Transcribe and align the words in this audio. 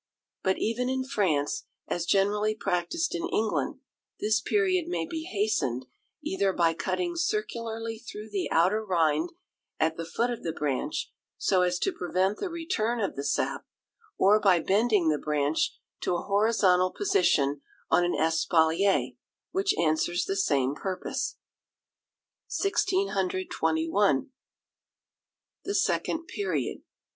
But 0.41 0.57
even 0.57 0.89
in 0.89 1.03
France, 1.03 1.65
as 1.87 2.07
generally 2.07 2.55
practised 2.55 3.13
in 3.13 3.27
England, 3.29 3.81
this 4.19 4.41
period 4.41 4.87
may 4.87 5.05
be 5.05 5.25
hastened, 5.25 5.85
either 6.23 6.51
by 6.53 6.73
cutting 6.73 7.15
circularly 7.15 7.99
through 7.99 8.31
the 8.31 8.49
outer 8.49 8.83
rind 8.83 9.29
at 9.79 9.97
the 9.97 10.05
foot 10.05 10.31
of 10.31 10.41
the 10.41 10.53
branch, 10.53 11.11
so 11.37 11.61
as 11.61 11.77
to 11.77 11.91
prevent 11.93 12.39
the 12.39 12.49
return 12.49 12.99
of 12.99 13.15
the 13.15 13.23
sap, 13.23 13.67
or 14.17 14.39
by 14.39 14.59
bending 14.59 15.09
the 15.09 15.19
branch 15.19 15.77
to 15.99 16.15
a 16.15 16.23
horizontal 16.23 16.89
position 16.89 17.61
on 17.91 18.03
an 18.03 18.15
espalier, 18.15 19.09
which 19.51 19.77
answers 19.77 20.25
the 20.25 20.35
same 20.35 20.73
purpose. 20.73 21.37
1621. 22.47 24.31
The 25.63 25.75
Second 25.75 26.25
Period. 26.25 26.81